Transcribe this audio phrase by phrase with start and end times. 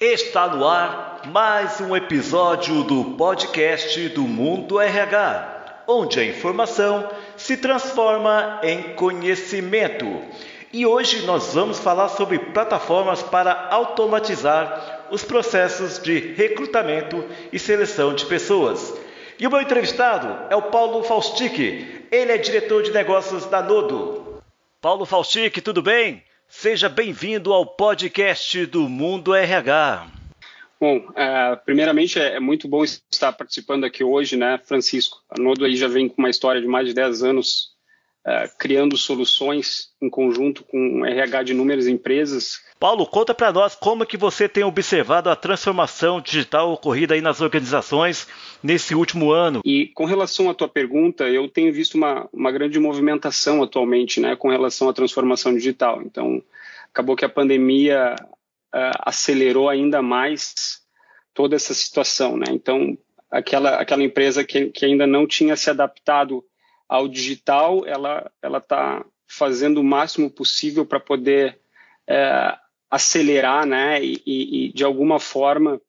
[0.00, 7.56] Está no ar mais um episódio do podcast do Mundo RH, onde a informação se
[7.56, 10.06] transforma em conhecimento.
[10.72, 18.14] E hoje nós vamos falar sobre plataformas para automatizar os processos de recrutamento e seleção
[18.14, 18.94] de pessoas.
[19.40, 21.56] E o meu entrevistado é o Paulo Faustic,
[22.10, 24.42] ele é diretor de negócios da Nodo.
[24.80, 26.24] Paulo Faustic, tudo bem?
[26.48, 30.08] Seja bem-vindo ao podcast do Mundo RH.
[30.80, 35.22] Bom, uh, primeiramente é, é muito bom estar participando aqui hoje, né, Francisco?
[35.30, 37.77] A Nodo aí já vem com uma história de mais de 10 anos
[38.26, 42.60] uh, criando soluções em conjunto com RH de inúmeras empresas.
[42.78, 47.40] Paulo, conta para nós como que você tem observado a transformação digital ocorrida aí nas
[47.40, 48.28] organizações
[48.62, 49.60] nesse último ano.
[49.64, 54.36] E com relação à tua pergunta, eu tenho visto uma, uma grande movimentação atualmente, né,
[54.36, 56.02] com relação à transformação digital.
[56.02, 56.42] Então,
[56.92, 58.14] acabou que a pandemia
[58.74, 60.80] uh, acelerou ainda mais
[61.34, 62.46] toda essa situação, né?
[62.50, 62.96] Então,
[63.30, 66.44] aquela aquela empresa que, que ainda não tinha se adaptado
[66.88, 71.58] ao digital, ela ela está fazendo o máximo possível para poder
[72.08, 72.56] é,
[72.90, 75.80] acelerar, né, e, e, de alguma forma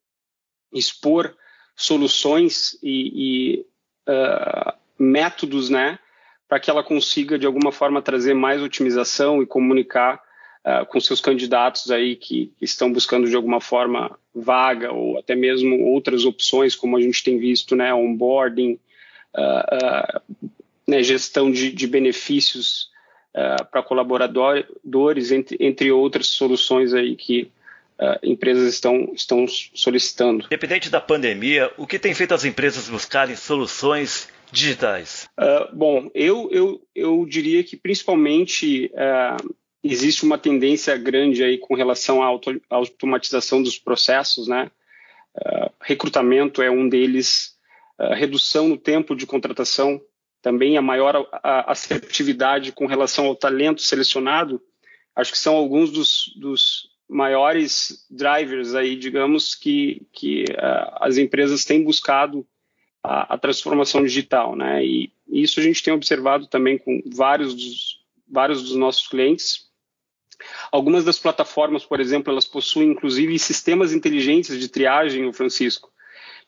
[0.73, 1.33] expor
[1.75, 3.65] soluções e, e
[4.11, 5.97] uh, métodos, né,
[6.47, 10.21] para que ela consiga de alguma forma trazer mais otimização e comunicar
[10.65, 15.85] uh, com seus candidatos aí que, estão buscando de alguma forma vaga ou até mesmo
[15.85, 18.77] outras opções, como a gente tem visto, né, onboarding,
[19.37, 20.49] uh,
[20.89, 22.89] né, gestão de, de benefícios
[23.35, 27.51] uh, para colaboradores, entre, entre outras soluções aí que
[28.01, 30.45] Uh, empresas estão, estão solicitando.
[30.45, 35.27] Independente da pandemia, o que tem feito as empresas buscarem soluções digitais?
[35.37, 39.53] Uh, bom, eu, eu, eu diria que principalmente uh,
[39.83, 44.71] existe uma tendência grande aí com relação à auto, automatização dos processos, né?
[45.81, 47.57] recrutamento é um deles,
[48.15, 50.01] redução no tempo de contratação
[50.41, 54.61] também a maior assertividade com relação ao talento selecionado,
[55.15, 61.65] acho que são alguns dos, dos maiores drivers aí, digamos, que, que uh, as empresas
[61.65, 62.47] têm buscado
[63.03, 64.85] a, a, transformação digital, né?
[64.85, 69.67] E isso a gente tem observado também com vários dos, vários dos nossos clientes.
[70.71, 75.91] Algumas das plataformas, por exemplo, elas possuem inclusive sistemas inteligentes de triagem, o Francisco,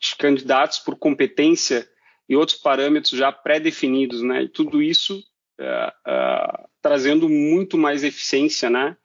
[0.00, 1.88] de candidatos por competência
[2.32, 4.44] e outros parâmetros já pré-definidos, né?
[4.44, 5.22] E tudo isso
[5.60, 8.96] é, é, trazendo muito mais eficiência, né?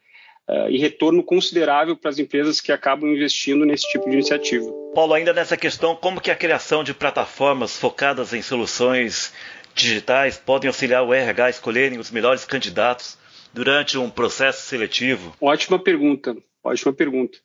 [0.50, 4.72] É, e retorno considerável para as empresas que acabam investindo nesse tipo de iniciativa.
[4.96, 9.34] Paulo, ainda nessa questão, como que a criação de plataformas focadas em soluções
[9.76, 13.18] digitais podem auxiliar o RH a escolherem os melhores candidatos
[13.54, 15.36] durante um processo seletivo?
[15.42, 16.34] Ótima pergunta,
[16.64, 17.38] ótima pergunta.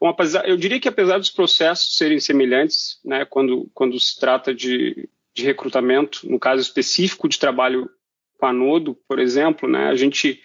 [0.00, 4.54] Bom, apesar, eu diria que apesar dos processos serem semelhantes, né, quando, quando se trata
[4.54, 7.90] de, de recrutamento, no caso específico de trabalho
[8.38, 10.42] com a Nodo, por exemplo, né, a gente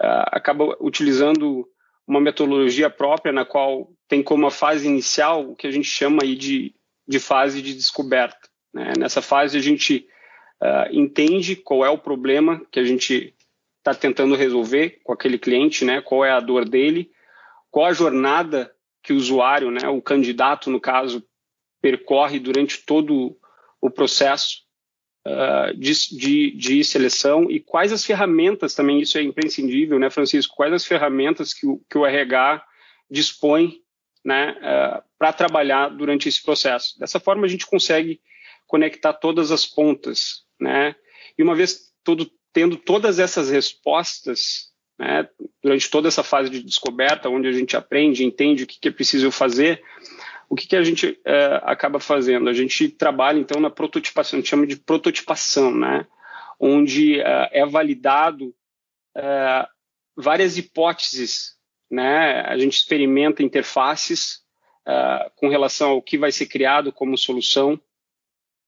[0.00, 1.66] uh, acaba utilizando
[2.06, 6.22] uma metodologia própria na qual tem como a fase inicial o que a gente chama
[6.22, 6.74] aí de,
[7.08, 8.48] de fase de descoberta.
[8.74, 8.92] Né?
[8.98, 10.06] Nessa fase a gente
[10.62, 13.34] uh, entende qual é o problema que a gente
[13.78, 16.02] está tentando resolver com aquele cliente, né?
[16.02, 17.10] qual é a dor dele,
[17.70, 18.70] qual a jornada
[19.02, 21.26] que o usuário, né, o candidato no caso,
[21.80, 23.38] percorre durante todo
[23.80, 24.62] o processo
[25.26, 30.54] uh, de, de, de, seleção e quais as ferramentas, também isso é imprescindível, né, Francisco?
[30.56, 32.64] Quais as ferramentas que o, que o RH
[33.10, 33.80] dispõe
[34.24, 36.98] né, uh, ah, para trabalhar durante esse processo.
[36.98, 38.20] Dessa forma, a gente consegue
[38.66, 40.96] conectar todas as pontas, né?
[41.38, 45.28] E uma vez todo, tendo todas essas respostas, né,
[45.62, 48.92] durante toda essa fase de descoberta, onde a gente aprende, entende o que, que é
[48.92, 49.82] preciso fazer,
[50.48, 52.48] o que, que a gente é, acaba fazendo?
[52.48, 56.06] A gente trabalha, então, na prototipação, a gente chama de prototipação, né?
[56.58, 58.54] onde é, é validado
[59.14, 59.66] é,
[60.16, 61.56] várias hipóteses,
[61.90, 62.40] né?
[62.42, 64.42] a gente experimenta interfaces
[64.86, 67.78] é, com relação ao que vai ser criado como solução,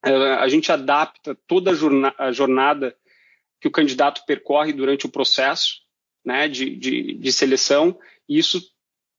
[0.04, 2.96] é, a gente adapta toda a jornada, a jornada
[3.60, 5.87] que o candidato percorre durante o processo
[6.24, 7.98] né, de, de, de seleção,
[8.28, 8.60] e isso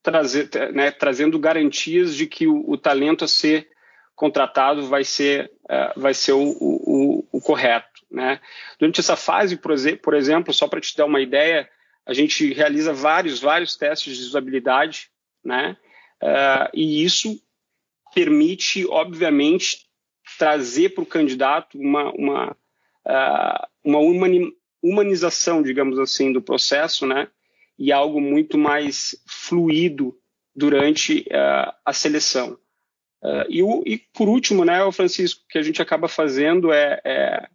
[0.02, 3.70] trazer, né, trazendo garantias de que o, o, talento a ser
[4.16, 7.88] contratado vai ser, uh, vai ser o, o, o, correto.
[8.10, 8.40] Né?
[8.80, 11.70] Durante essa fase, por, exemplo, só para te dar uma ideia,
[12.06, 15.10] a gente realiza vários, vários testes de usabilidade,
[15.44, 15.78] né?
[16.22, 17.40] Uh, e isso
[18.14, 19.88] permite, obviamente,
[20.38, 22.52] trazer para o candidato uma, uma,
[23.06, 24.00] uh, uma
[24.82, 27.28] humanização, digamos assim, do processo, né?
[27.78, 30.18] E algo muito mais fluido
[30.56, 32.58] durante uh, a seleção.
[33.24, 37.02] Uh, e, o, e, por último, né, o Francisco, que a gente acaba fazendo é,
[37.04, 37.48] é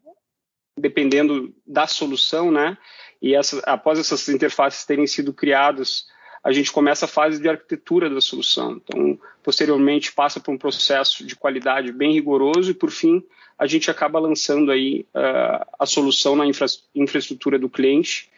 [0.78, 2.76] dependendo da solução, né?
[3.22, 6.06] E essa, após essas interfaces terem sido criadas,
[6.44, 8.72] a gente começa a fase de arquitetura da solução.
[8.84, 13.24] Então, posteriormente passa por um processo de qualidade bem rigoroso e, por fim,
[13.58, 18.30] a gente acaba lançando aí uh, a solução na infra infraestrutura do cliente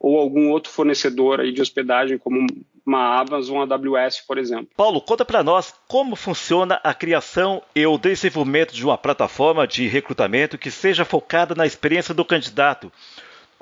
[0.00, 2.46] ou algum outro fornecedor aí de hospedagem, como
[2.84, 4.68] uma Amazon, AWS, por exemplo.
[4.76, 9.86] Paulo, conta para nós como funciona a criação e o desenvolvimento de uma plataforma de
[9.86, 12.90] recrutamento que seja focada na experiência do candidato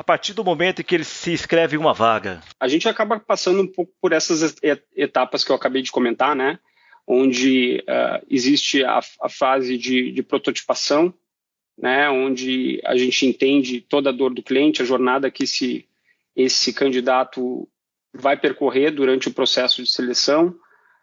[0.00, 2.40] a partir do momento em que ele se inscreve em uma vaga?
[2.58, 4.56] A gente acaba passando um pouco por essas
[4.96, 6.58] etapas que eu acabei de comentar, né?
[7.06, 11.12] Onde uh, existe a, a fase de, de, prototipação,
[11.76, 12.08] né?
[12.08, 15.86] Onde a gente entende toda a dor do cliente, a jornada que esse,
[16.34, 17.68] esse candidato
[18.10, 20.54] vai percorrer durante o processo de seleção,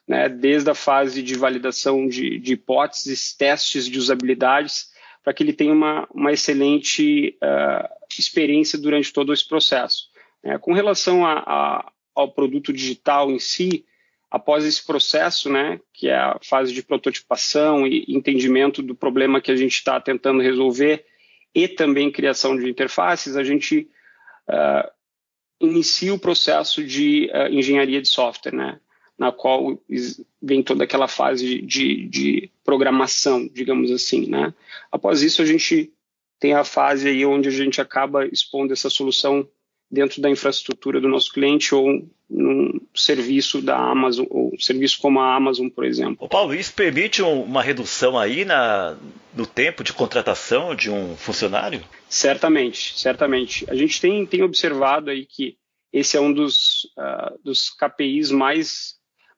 [0.08, 0.28] né?
[0.28, 4.90] Desde a fase de validação de, de hipóteses, testes de usabilidades,
[5.28, 7.86] para que ele tenha uma, uma excelente uh,
[8.18, 10.08] experiência durante todo esse processo.
[10.42, 13.84] É, com relação a, a, ao produto digital em si,
[14.32, 19.52] após esse processo, né, que é a fase de prototipação e entendimento do problema que
[19.52, 21.06] a gente está tentando resolver
[21.54, 23.90] e também criação de interfaces, a gente
[24.48, 24.90] uh,
[25.60, 28.80] inicia o processo de uh, engenharia de software, né,
[29.18, 29.80] na qual
[30.42, 34.28] vem toda aquela fase de, de programação, digamos assim.
[34.28, 34.54] Né.
[34.92, 35.92] Após isso, a gente
[36.40, 39.48] tem a fase aí onde a gente acaba expondo essa solução
[39.90, 45.20] dentro da infraestrutura do nosso cliente ou num serviço da Amazon, ou um serviço como
[45.20, 46.18] a Amazon, por exemplo.
[46.20, 48.98] Ô Paulo, isso permite uma redução aí na,
[49.34, 51.82] no tempo de contratação de um funcionário?
[52.10, 53.66] Certamente, certamente.
[53.70, 55.58] A gente tem, tem observado aí que
[55.92, 58.97] esse é um dos, uh, dos KPIs mais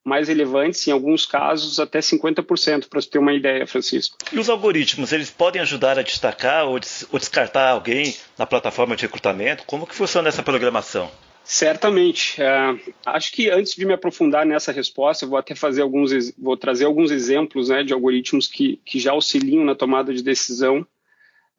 [0.10, 4.18] mais relevantes, em alguns casos até 50%, para você ter uma ideia, Francisco.
[4.34, 8.96] E os algoritmos, eles podem ajudar a destacar ou, des ou descartar alguém na plataforma
[8.96, 9.64] de recrutamento?
[9.66, 11.12] Como que funciona essa programação?
[11.44, 12.40] Certamente.
[12.42, 16.58] Uh, acho que antes de me aprofundar nessa resposta, eu vou até fazer alguns, vou
[16.58, 20.86] trazer alguns exemplos né, de algoritmos que, que já auxiliam na tomada de decisão,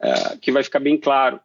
[0.01, 1.41] uh, que vai ficar bem claro.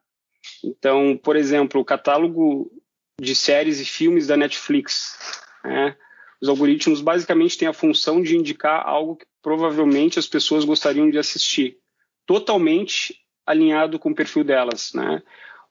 [0.64, 2.72] Então, por exemplo, o catálogo
[3.20, 5.18] de séries e filmes da Netflix.
[5.64, 5.96] Né,
[6.46, 11.18] os algoritmos basicamente têm a função de indicar algo que provavelmente as pessoas gostariam de
[11.18, 11.80] assistir,
[12.26, 15.24] totalmente alinhado com o perfil delas, né?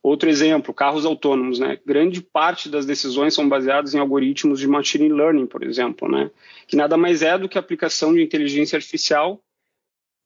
[0.02, 1.78] Outro exemplo, carros autônomos, né?
[1.86, 6.30] Grande parte das decisões são baseadas em algoritmos de machine learning, por exemplo, né?
[6.66, 9.40] Que nada mais é do que a aplicação de inteligência artificial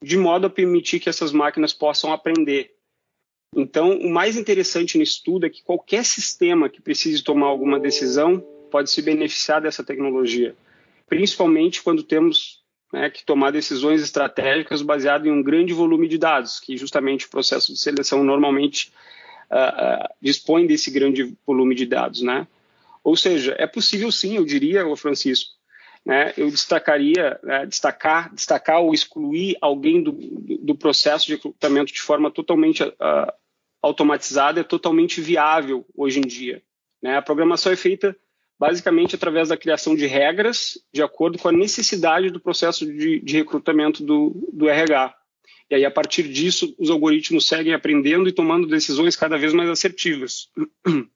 [0.03, 2.75] de modo a permitir que essas máquinas possam aprender.
[3.55, 8.43] Então, o mais interessante nisso tudo é que qualquer sistema que precise tomar alguma decisão
[8.69, 10.55] pode se beneficiar dessa tecnologia,
[11.07, 12.63] principalmente quando temos
[12.93, 17.31] né, que tomar decisões estratégicas baseadas em um grande volume de dados, que justamente o
[17.31, 18.93] processo de seleção normalmente
[19.51, 22.47] uh, uh, dispõe desse grande volume de dados, né?
[23.03, 25.55] Ou seja, é possível sim, eu diria, o Francisco,
[26.05, 32.01] né, eu destacaria, né, destacar, destacar ou excluir alguém do, do processo de recrutamento de
[32.01, 33.33] forma totalmente uh,
[33.83, 36.63] automatizada é totalmente viável hoje em dia.
[37.03, 37.17] Né?
[37.17, 38.17] A programação é feita
[38.59, 43.37] basicamente através da criação de regras de acordo com a necessidade do processo de, de
[43.37, 45.15] recrutamento do, do RH.
[45.71, 49.69] E aí, a partir disso, os algoritmos seguem aprendendo e tomando decisões cada vez mais
[49.69, 50.49] assertivas.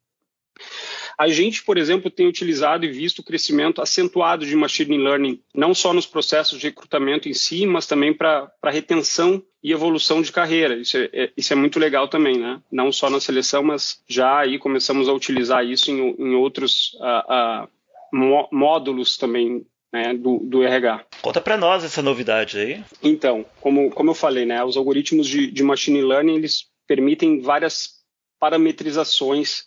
[1.19, 5.75] A gente, por exemplo, tem utilizado e visto o crescimento acentuado de machine learning, não
[5.75, 10.77] só nos processos de recrutamento em si, mas também para retenção e evolução de carreira.
[10.77, 12.61] Isso é, é, isso é muito legal também, né?
[12.71, 17.65] Não só na seleção, mas já aí começamos a utilizar isso em, em outros uh,
[17.65, 21.05] uh, módulos também né, do, do, RH.
[21.21, 22.85] Conta para nós essa novidade aí.
[23.03, 28.01] Então, como, como eu falei, né, os algoritmos de, de machine learning eles permitem várias
[28.41, 29.67] parametrizações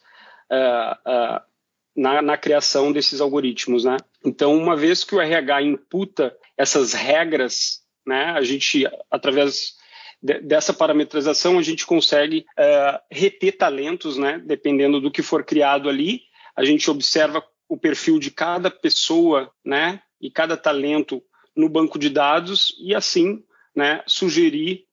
[1.96, 3.98] na, na, criação desses algoritmos, né?
[4.24, 9.76] Então, uma vez que o RH imputa essas regras, né, a gente, através
[10.22, 15.90] de, dessa parametrização, a gente consegue uh, reter talentos, né, dependendo do que for criado
[15.90, 16.24] ali.
[16.56, 21.24] A gente observa o perfil de cada pessoa, né, e cada talento
[21.56, 23.44] no banco de dados e assim,
[23.76, 24.86] né, sugerir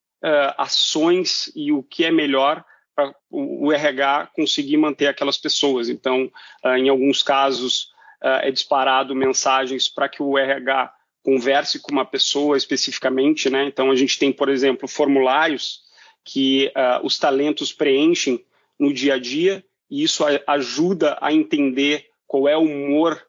[0.56, 2.64] ações e o que é melhor
[3.02, 5.88] para o RH conseguir manter aquelas pessoas.
[5.88, 6.30] Então,
[6.64, 7.84] uh, em alguns casos,
[8.22, 10.92] uh, é disparado mensagens para que o RH
[11.24, 13.64] converse com uma pessoa especificamente, né?
[13.64, 15.80] Então, a gente tem, por exemplo, formulários
[16.24, 18.44] que uh, os talentos preenchem
[18.78, 23.22] no dia a dia, e isso ajuda a entender qual é o humor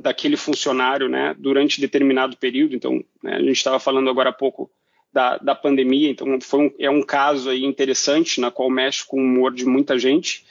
[0.00, 2.74] daquele funcionário né, durante determinado período.
[2.74, 4.70] Então, né, a gente estava falando agora há pouco
[5.12, 9.18] da, da pandemia, então foi um, é um caso aí interessante na qual mexe com
[9.18, 10.44] o humor de muita gente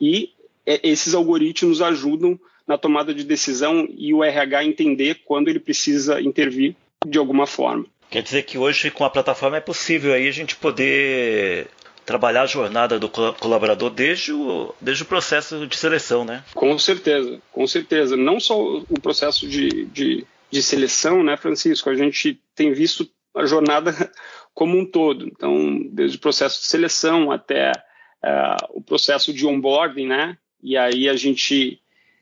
[0.00, 0.30] e
[0.66, 6.20] é, esses algoritmos ajudam na tomada de decisão e o RH entender quando ele precisa
[6.20, 6.74] intervir
[7.06, 7.86] de alguma forma.
[8.10, 11.68] Quer dizer que hoje com a plataforma é possível aí a gente poder
[12.06, 16.44] trabalhar a jornada do colaborador desde o, desde o processo de seleção, né?
[16.54, 18.16] Com certeza, com certeza.
[18.16, 21.88] Não só o processo de, de, de seleção, né, Francisco?
[21.90, 23.92] A gente tem visto a jornada
[24.54, 25.26] como um todo.
[25.26, 30.38] Então, desde o processo de seleção até uh, o processo de onboarding, né?
[30.62, 31.80] E aí a gente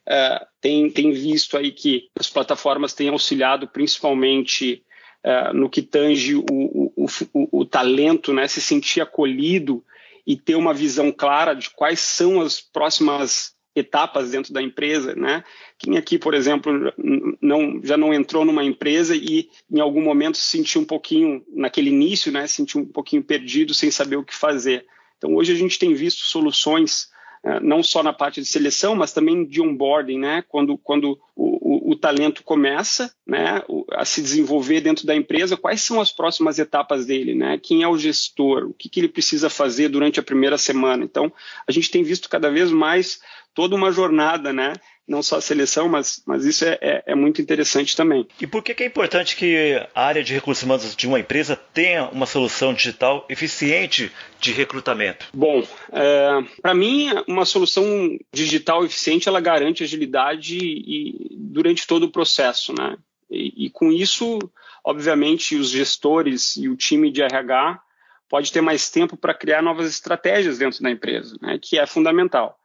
[0.09, 4.85] uh, tem, tem visto aí que as plataformas têm auxiliado principalmente
[5.25, 8.49] uh, no que tange o, o, o, o, talento, né?
[8.49, 9.85] Se sentir acolhido
[10.27, 15.43] e ter uma visão clara de quais são as próximas etapas dentro da empresa, né?
[15.79, 16.93] Quem aqui, por exemplo,
[17.41, 21.91] não, já não entrou numa empresa e em algum momento se sentiu um pouquinho, naquele
[21.91, 24.85] início, né, se sentiu um pouquinho perdido, sem saber o que fazer.
[25.17, 27.09] Então, hoje a gente tem visto soluções
[27.45, 30.45] eh, não só na parte de seleção, mas também de onboarding, né?
[30.49, 33.63] Quando, quando o, o, talento começa né,
[33.93, 37.59] a se desenvolver dentro da empresa, quais são as próximas etapas dele, né?
[37.63, 38.65] Quem é o gestor?
[38.65, 41.05] O que, que ele precisa fazer durante a primeira semana?
[41.05, 41.33] Então,
[41.67, 43.21] a gente tem visto cada vez mais
[43.55, 44.73] toda uma jornada, né?
[45.07, 48.27] Não só a seleção, mas, mas isso é, é, é muito interessante também.
[48.41, 51.57] E por que, que é importante que a área de recursos humanos de uma empresa
[51.57, 55.27] tenha uma solução digital eficiente de recrutamento?
[55.35, 57.85] Bom, é, para mim, uma solução
[58.33, 62.97] digital eficiente ela garante agilidade e, durante todo o processo, né?
[63.29, 64.39] E, e com isso,
[64.85, 67.81] obviamente, os gestores e o time de RH
[68.29, 71.59] pode ter mais tempo para criar novas estratégias dentro da empresa, né?
[71.61, 72.57] Que é fundamental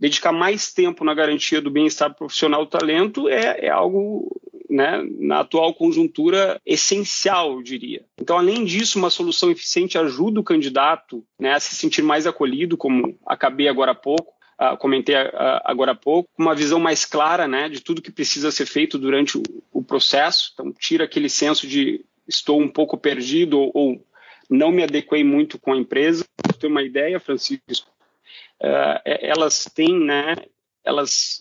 [0.00, 4.34] dedicar mais tempo na garantia do bem-estar profissional do talento é, é algo,
[4.68, 8.06] né, na atual conjuntura, essencial, eu diria.
[8.18, 12.78] Então, além disso, uma solução eficiente ajuda o candidato né, a se sentir mais acolhido,
[12.78, 17.46] como acabei agora há pouco, uh, comentei uh, agora há pouco, uma visão mais clara
[17.46, 20.52] né, de tudo que precisa ser feito durante o, o processo.
[20.54, 24.06] Então, tira aquele senso de estou um pouco perdido ou, ou
[24.48, 26.24] não me adequei muito com a empresa.
[26.58, 27.90] Ter uma ideia, Francisco,
[28.62, 30.36] uh, elas têm, né,
[30.84, 31.40] elas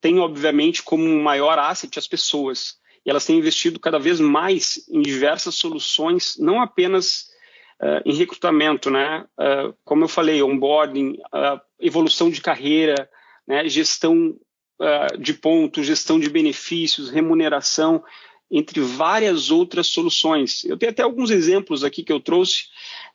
[0.00, 2.78] têm obviamente como maior asset as pessoas.
[3.04, 7.30] E elas têm investido cada vez mais em diversas soluções, não apenas
[7.80, 9.26] uh, em recrutamento, né?
[9.38, 11.16] Uh, como eu falei, onboarding,
[11.78, 13.08] evolução de carreira,
[13.46, 13.68] né?
[13.68, 14.36] gestão
[15.18, 18.02] de pontos, gestão de benefícios, remuneração
[18.50, 20.64] entre várias outras soluções.
[20.64, 22.64] Eu tenho até alguns exemplos aqui que eu trouxe,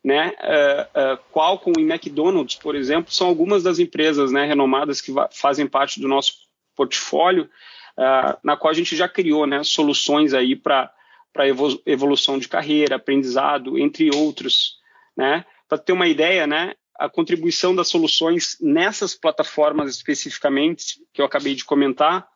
[0.02, 0.32] né?
[0.40, 5.66] Uh, uh, Qualcomm e McDonald's, por exemplo, são algumas das empresas né, renomadas que fazem
[5.66, 6.34] parte do nosso
[6.74, 7.50] portfólio,
[7.98, 10.90] uh, na qual a gente já criou né, soluções aí para
[11.32, 11.44] para
[11.84, 14.78] evolução de carreira, aprendizado, entre outros,
[15.14, 15.44] né?
[15.68, 16.72] Para ter uma ideia, né?
[16.98, 22.26] A contribuição das soluções nessas plataformas especificamente que eu acabei de comentar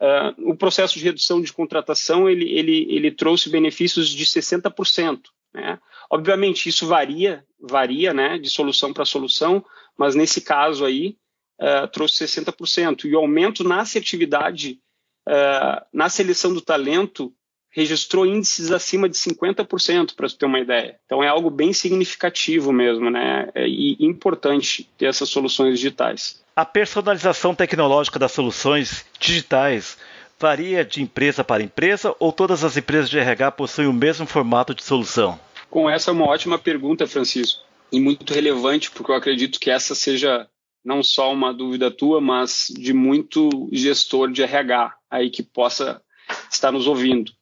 [0.00, 5.20] Uh, o processo de redução de contratação ele, ele, ele trouxe benefícios de 60%.
[5.52, 5.78] Né?
[6.10, 9.64] Obviamente, isso varia, varia né, de solução para solução,
[9.96, 11.16] mas nesse caso aí
[11.60, 13.04] uh, trouxe 60%.
[13.04, 14.80] E o aumento na assertividade,
[15.28, 17.32] uh, na seleção do talento,
[17.70, 20.98] registrou índices acima de 50%, para você ter uma ideia.
[21.06, 23.50] Então é algo bem significativo mesmo, né?
[23.56, 26.43] E importante ter essas soluções digitais.
[26.56, 29.98] A personalização tecnológica das soluções digitais
[30.38, 34.72] varia de empresa para empresa ou todas as empresas de RH possuem o mesmo formato
[34.72, 35.38] de solução?
[35.68, 39.96] Com essa é uma ótima pergunta, Francisco, e muito relevante, porque eu acredito que essa
[39.96, 40.48] seja
[40.84, 46.00] não só uma dúvida tua, mas de muito gestor de RH aí que possa
[46.48, 47.32] estar nos ouvindo.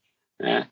[0.40, 0.70] Né?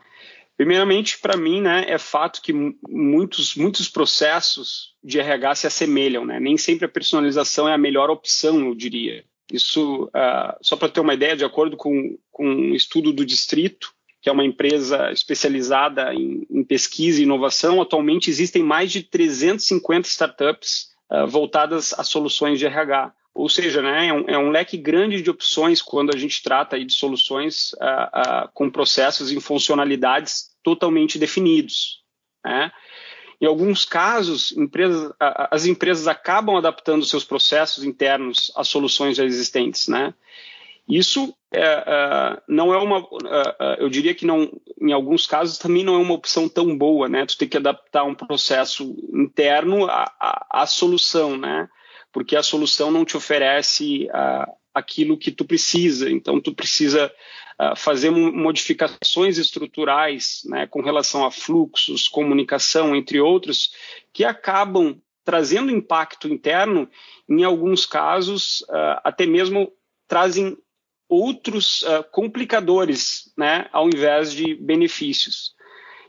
[0.60, 2.52] Primeiramente, para mim, né, é fato que
[2.86, 6.26] muitos, muitos processos de RH se assemelham.
[6.26, 6.38] Né?
[6.38, 9.24] Nem sempre a personalização é a melhor opção, eu diria.
[9.50, 13.90] Isso, uh, só para ter uma ideia, de acordo com, com um estudo do Distrito,
[14.20, 20.08] que é uma empresa especializada em, em pesquisa e inovação, atualmente existem mais de 350
[20.08, 23.14] startups uh, voltadas a soluções de RH.
[23.32, 26.76] Ou seja, né, é, um, é, um, leque grande de opções quando a gente trata
[26.76, 32.02] aí de soluções uh, uh, com processos e funcionalidades totalmente definidos.
[32.44, 32.72] Né?
[33.40, 39.88] Em alguns casos, empresas, as empresas acabam adaptando seus processos internos às soluções já existentes.
[39.88, 40.14] Né?
[40.90, 44.50] Isso é, é, não é uma, é, é, eu diria que não,
[44.80, 47.24] em alguns casos também não é uma opção tão boa, né?
[47.26, 51.68] Tu tem que adaptar um processo interno à, à, à solução, né?
[52.12, 56.10] Porque a solução não te oferece uh, aquilo que tu precisa.
[56.10, 57.12] Então tu precisa
[57.60, 60.66] uh, fazer modificações estruturais, né?
[60.66, 63.72] Com relação a fluxos, comunicação, entre outros,
[64.12, 66.88] que acabam trazendo impacto interno.
[67.28, 69.72] Em alguns casos, uh, até mesmo
[70.08, 70.56] trazem
[71.10, 75.54] outros uh, complicadores, né, ao invés de benefícios.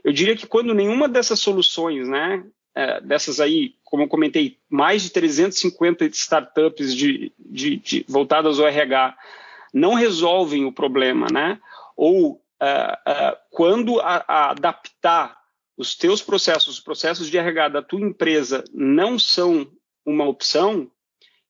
[0.04, 2.44] Eu diria que quando nenhuma dessas soluções, né,
[2.78, 8.66] uh, dessas aí, como eu comentei, mais de 350 startups de, de, de, voltadas ao
[8.66, 9.18] RH,
[9.74, 11.60] não resolvem o problema, né,
[11.96, 15.38] ou uh, quando a, a adaptar
[15.76, 19.70] os teus processos, os processos de RH da tua empresa não são
[20.06, 20.90] uma opção,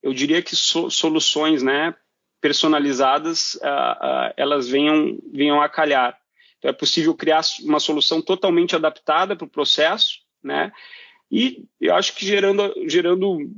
[0.02, 1.94] eu diria que so, soluções, né,
[2.42, 6.18] personalizadas, uh, uh, elas venham, venham a calhar.
[6.58, 10.72] Então, é possível criar uma solução totalmente adaptada para o processo, né?
[11.32, 13.50] E eu acho que gerando, gerando